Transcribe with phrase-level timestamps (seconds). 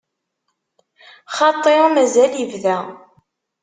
[1.37, 2.77] Xaṭi, mazal ibda.